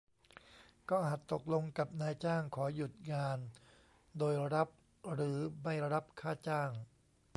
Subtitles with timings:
[0.89, 3.39] ก็อาจตกลงกับนายจ้างขอหยุดงาน
[4.17, 4.69] โดยรับ
[5.13, 6.71] หรือไม่รับค่าจ้าง